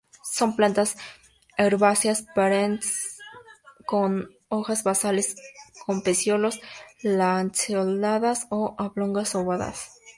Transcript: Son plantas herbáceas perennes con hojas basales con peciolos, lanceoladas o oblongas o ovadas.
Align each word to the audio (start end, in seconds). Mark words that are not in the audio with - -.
Son 0.33 0.55
plantas 0.55 0.97
herbáceas 1.57 2.23
perennes 2.33 3.19
con 3.85 4.31
hojas 4.49 4.83
basales 4.83 5.35
con 5.85 6.01
peciolos, 6.01 6.59
lanceoladas 7.03 8.47
o 8.49 8.75
oblongas 8.79 9.35
o 9.35 9.41
ovadas. 9.41 9.91